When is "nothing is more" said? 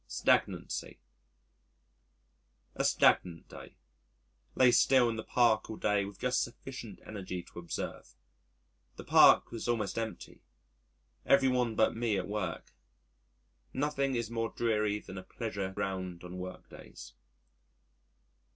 13.73-14.51